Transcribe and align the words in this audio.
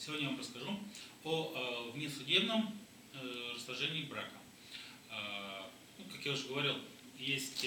Сегодня 0.00 0.24
я 0.24 0.30
вам 0.30 0.40
расскажу 0.40 0.80
о 1.24 1.52
э, 1.54 1.90
внесудебном 1.90 2.74
э, 3.12 3.52
расторжении 3.54 4.04
брака. 4.04 4.38
Э, 5.10 5.64
ну, 5.98 6.06
как 6.10 6.24
я 6.24 6.32
уже 6.32 6.48
говорил, 6.48 6.76
есть 7.18 7.66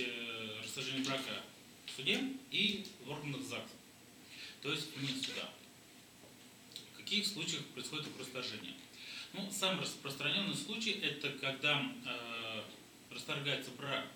расторжение 0.63 1.05
брака 1.05 1.43
в 1.85 1.91
суде 1.91 2.19
и 2.49 2.87
в 3.05 3.11
органах 3.11 3.41
ЗАГС, 3.41 3.69
то 4.63 4.71
есть 4.71 4.97
вне 4.97 5.09
суда. 5.09 5.47
В 6.93 6.97
каких 6.97 7.27
случаях 7.27 7.63
происходит 7.65 8.07
расторжение? 8.19 8.73
Ну, 9.33 9.51
самый 9.51 9.81
распространенный 9.81 10.55
случай 10.55 10.93
это 11.03 11.29
когда 11.33 11.85
расторгается 13.11 13.69
брак 13.77 14.07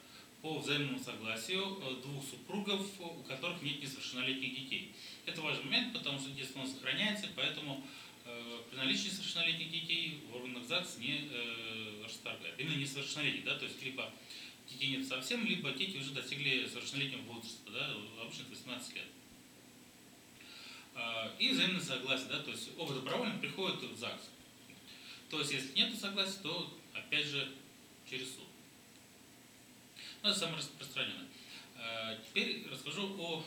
по 0.42 0.58
взаимному 0.58 0.98
согласию 0.98 1.78
двух 2.02 2.24
супругов, 2.26 2.82
у 3.00 3.22
которых 3.24 3.62
нет 3.62 3.80
несовершеннолетних 3.80 4.56
детей. 4.56 4.96
Это 5.28 5.42
важный 5.42 5.66
момент, 5.66 5.94
потому 5.94 6.20
что 6.20 6.32
детство 6.32 6.66
сохраняется, 6.66 7.28
поэтому 7.36 7.86
при 8.70 8.78
наличии 8.78 9.10
совершеннолетних 9.10 9.72
детей 9.72 10.22
в 10.30 10.36
органах 10.36 10.64
ЗАГС 10.66 10.98
не 10.98 11.30
э, 11.32 12.04
расторгают. 12.04 12.60
Именно 12.60 12.78
несовершеннолетних, 12.78 13.46
да, 13.46 13.58
то 13.58 13.66
есть 13.66 13.82
либо 13.82 14.12
детей 14.70 14.98
нет 14.98 15.08
совсем, 15.08 15.46
либо 15.46 15.72
дети 15.72 15.98
уже 15.98 16.12
достигли 16.12 16.68
совершеннолетнего 16.68 17.22
возраста, 17.22 17.72
да, 17.72 17.94
обычно 18.22 18.46
18 18.50 18.96
лет. 18.96 19.06
Э, 20.96 21.30
и 21.40 21.50
взаимное 21.50 21.82
согласие, 21.82 22.28
да, 22.30 22.40
то 22.40 22.52
есть 22.52 22.70
оба 22.78 22.94
добровольно 22.94 23.38
приходят 23.40 23.82
в 23.82 23.98
ЗАГС. 23.98 24.30
То 25.30 25.40
есть, 25.40 25.52
если 25.52 25.76
нет 25.76 25.98
согласия, 26.00 26.40
то 26.42 26.78
опять 26.94 27.26
же 27.26 27.52
через 28.10 28.30
суд. 28.30 28.48
Ну, 30.24 30.30
это 30.30 30.40
самое 30.40 30.58
распространенное. 30.58 31.28
Э, 31.78 32.18
теперь 32.28 32.68
расскажу 32.70 33.16
о 33.20 33.44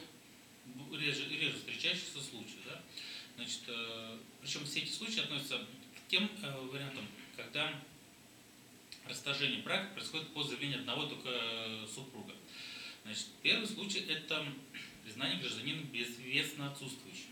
реже, 0.93 1.29
реже 1.29 1.57
встречающихся 1.57 2.23
случаях. 2.23 2.61
Да? 2.67 2.83
Значит, 3.41 3.63
э, 3.69 4.19
причем 4.43 4.67
все 4.67 4.81
эти 4.81 4.93
случаи 4.93 5.21
относятся 5.21 5.57
к 5.59 6.11
тем 6.11 6.29
э, 6.43 6.61
вариантам, 6.71 7.07
когда 7.35 7.73
расторжение 9.09 9.63
брака 9.63 9.95
происходит 9.95 10.29
по 10.35 10.43
заявлению 10.43 10.81
одного 10.81 11.07
только 11.07 11.31
супруга. 11.93 12.35
Значит, 13.05 13.29
первый 13.43 13.67
случай– 13.67 14.01
это 14.09 14.45
признание 15.03 15.41
гражданина 15.41 15.81
безвестно 15.85 16.71
отсутствующим 16.71 17.31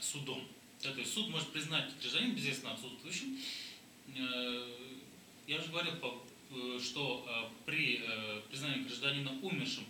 судом. 0.00 0.46
Да, 0.80 0.92
то 0.92 1.00
есть 1.00 1.12
суд 1.12 1.28
может 1.28 1.50
признать 1.50 1.90
гражданина 2.00 2.32
безвестно 2.32 2.72
отсутствующим. 2.72 3.36
Я 4.14 5.56
уже 5.56 5.66
говорил 5.66 5.92
Э, 6.50 6.80
что 6.82 7.24
э, 7.28 7.48
при 7.64 8.00
э, 8.02 8.40
признании 8.50 8.82
гражданина 8.82 9.30
умершим 9.42 9.84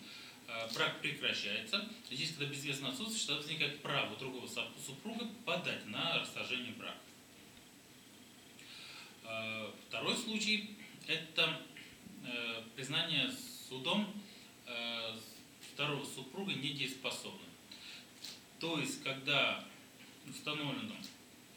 брак 0.74 1.00
прекращается. 1.00 1.88
Здесь, 2.10 2.30
когда 2.30 2.46
безвестно 2.46 2.88
отсутствует, 2.88 3.26
тогда 3.26 3.42
возникает 3.42 3.82
право 3.82 4.16
другого 4.16 4.46
супруга 4.46 5.26
подать 5.44 5.86
на 5.86 6.18
расторжение 6.18 6.72
брака. 6.72 6.98
Второй 9.88 10.16
случай– 10.16 10.76
это 11.06 11.60
признание 12.74 13.30
судом 13.68 14.12
второго 15.72 16.04
супруга 16.04 16.52
недееспособным. 16.52 17.48
То 18.58 18.78
есть, 18.78 19.02
когда 19.02 19.64
установлен 20.28 20.92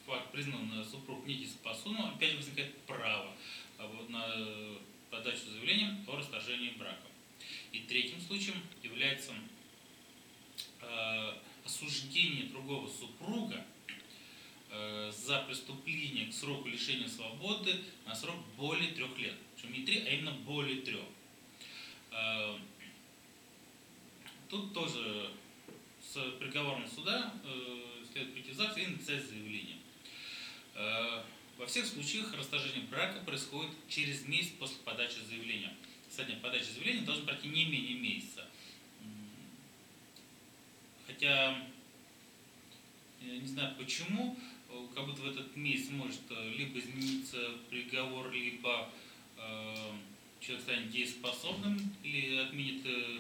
факт, 0.06 0.32
признан 0.32 0.86
супруг 0.86 1.26
недееспособным, 1.26 2.14
опять 2.14 2.36
возникает 2.36 2.78
право 2.82 3.34
на 4.10 4.78
подачу 5.10 5.50
заявления 5.50 6.04
о 6.08 6.16
расторжении 6.16 6.72
брака. 6.72 7.08
И 7.74 7.80
третьим 7.80 8.22
случаем 8.22 8.56
является 8.84 9.34
э, 10.80 11.34
осуждение 11.66 12.46
другого 12.46 12.88
супруга 12.88 13.66
э, 14.70 15.12
за 15.12 15.40
преступление 15.42 16.28
к 16.28 16.34
сроку 16.34 16.68
лишения 16.68 17.08
свободы 17.08 17.76
на 18.06 18.16
срок 18.16 18.38
более 18.58 18.92
трех 18.92 19.18
лет. 19.18 19.34
Причем 19.56 19.74
не 19.74 19.86
три, 19.86 20.06
а 20.06 20.10
именно 20.12 20.32
более 20.32 20.82
трех. 20.82 21.04
Э, 22.12 22.58
тут 24.50 24.72
тоже 24.74 25.32
с 26.00 26.14
приговором 26.38 26.88
суда 26.88 27.34
э, 27.44 28.06
следует 28.12 28.36
прийти 28.36 28.52
в 28.52 28.56
ЗАГС 28.56 28.78
и 28.78 28.86
написать 28.86 29.26
заявление. 29.26 29.78
Э, 30.76 31.24
во 31.58 31.66
всех 31.66 31.88
случаях 31.88 32.32
расторжение 32.36 32.86
брака 32.86 33.20
происходит 33.26 33.72
через 33.90 34.28
месяц 34.28 34.52
после 34.60 34.78
подачи 34.84 35.20
заявления. 35.28 35.76
Кстати, 36.14 36.38
подача 36.44 36.66
заявления 36.66 37.02
должна 37.02 37.26
пройти 37.26 37.48
не 37.48 37.66
менее 37.66 37.96
месяца. 37.96 38.46
Хотя, 41.08 41.66
не 43.20 43.48
знаю 43.48 43.74
почему, 43.80 44.38
как 44.94 45.08
будто 45.08 45.24
в 45.24 45.28
этот 45.28 45.56
месяц 45.56 45.90
может 45.90 46.22
э, 46.30 46.54
либо 46.56 46.78
измениться 46.78 47.58
приговор, 47.68 48.32
либо 48.32 48.92
э, 49.38 49.76
человек 50.40 50.64
станет 50.64 50.92
дееспособным 50.92 51.82
или 52.04 52.36
отменит 52.36 52.86
э, 52.86 53.20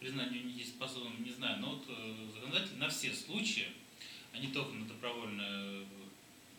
признание 0.00 0.42
недееспособным, 0.42 1.22
не 1.22 1.30
знаю. 1.30 1.60
Но 1.60 1.74
вот 1.76 1.84
э, 1.90 2.28
законодатель 2.34 2.76
на 2.76 2.88
все 2.88 3.14
случаи, 3.14 3.68
а 4.32 4.38
не 4.38 4.48
только 4.48 4.72
на 4.72 4.84
добровольное 4.86 5.84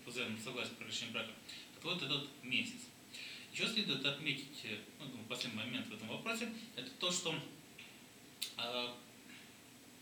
по 0.05 0.11
взаимному 0.11 0.41
согласию 0.41 0.75
прекращения 0.77 1.11
брака, 1.11 1.31
так 1.75 1.83
вот 1.83 2.01
этот 2.01 2.29
месяц. 2.41 2.92
Еще 3.53 3.67
следует 3.67 4.03
отметить, 4.03 4.61
э, 4.63 4.77
ну, 4.99 5.23
последний 5.29 5.59
момент 5.59 5.85
в 5.85 5.93
этом 5.93 6.07
вопросе, 6.07 6.49
это 6.75 6.89
то, 6.99 7.11
что 7.11 7.35
э, 8.57 8.87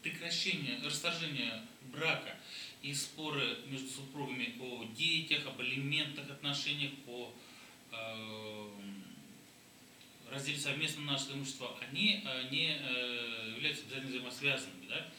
прекращение, 0.02 0.80
расторжение 0.82 1.62
брака 1.92 2.38
и 2.82 2.94
споры 2.94 3.58
между 3.68 3.90
супругами 3.90 4.56
о 4.62 4.86
детях, 4.96 5.46
об 5.48 5.60
алиментах, 5.60 6.30
отношениях, 6.30 6.94
о 7.08 7.34
э, 7.92 8.70
разделе 10.32 10.58
совместного 10.58 11.08
нашего 11.08 11.34
имущества, 11.34 11.78
они 11.82 12.22
э, 12.24 12.50
не 12.52 12.78
э, 12.80 13.54
являются 13.58 13.84
взаимосвязанными. 13.86 14.88
Да? 14.88 15.12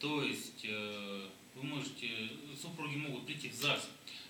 То 0.00 0.24
есть 0.24 0.64
э, 0.64 1.28
вы 1.54 1.62
можете, 1.62 2.28
супруги 2.60 2.96
могут 2.96 3.26
прийти 3.26 3.48
в 3.48 3.54
ЗАГС, 3.54 3.88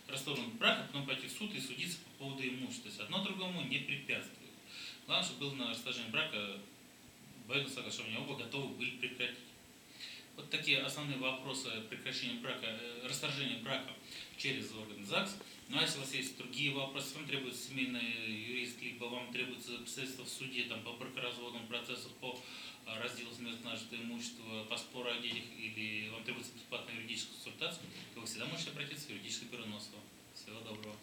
расторгнуть 0.08 0.54
брак, 0.54 0.80
а 0.80 0.86
потом 0.86 1.06
пойти 1.06 1.26
в 1.26 1.32
суд 1.32 1.54
и 1.54 1.60
судиться 1.60 1.98
по 1.98 2.24
поводу 2.24 2.42
имущества. 2.42 2.84
То 2.84 2.88
есть 2.88 3.00
одно 3.00 3.22
другому 3.22 3.62
не 3.62 3.78
препятствует. 3.78 4.50
Главное, 5.06 5.26
чтобы 5.26 5.40
было 5.40 5.54
на 5.54 5.70
расторжение 5.70 6.10
брака 6.10 6.58
военное 7.46 7.70
соглашение, 7.70 8.18
оба 8.18 8.36
готовы 8.36 8.74
были 8.74 8.90
прекратить. 8.90 9.38
Вот 10.36 10.50
такие 10.50 10.78
основные 10.78 11.18
вопросы 11.18 11.68
прекращения 11.90 12.40
брака, 12.40 12.66
э, 12.66 13.06
расторжения 13.06 13.58
брака 13.58 13.90
через 14.36 14.72
орган 14.72 15.04
ЗАГС. 15.04 15.36
Ну 15.68 15.78
а 15.78 15.82
если 15.82 15.98
у 15.98 16.00
вас 16.02 16.14
есть 16.14 16.38
другие 16.38 16.72
вопросы, 16.72 17.16
вам 17.16 17.26
требуется 17.26 17.68
семейный 17.68 18.00
юрист, 18.00 18.80
либо 18.80 19.06
вам 19.06 19.32
требуется 19.32 19.78
представительство 19.78 20.24
в 20.24 20.28
суде 20.28 20.64
там, 20.64 20.82
по 20.82 20.92
бракоразводному 20.92 21.66
процессу, 21.66 22.08
по 22.20 22.40
а, 22.86 22.98
разделу 23.00 23.30
смертно 23.34 23.70
нажитого 23.70 24.00
имущества, 24.00 24.64
по 24.64 24.76
спору 24.76 25.10
о 25.10 25.18
детях, 25.18 25.44
или 25.58 26.08
вам 26.08 26.24
требуется 26.24 26.52
бесплатная 26.54 26.94
юридическая 26.94 27.34
консультация, 27.34 27.82
то 28.14 28.17
вы 28.17 28.17
всегда 28.28 28.44
можете 28.44 28.70
обратиться 28.72 29.06
в 29.06 29.10
юридическое 29.10 29.48
Носова. 29.60 30.02
Всего 30.34 30.60
доброго. 30.60 30.94